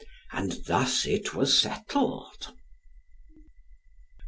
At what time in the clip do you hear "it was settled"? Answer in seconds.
1.05-2.55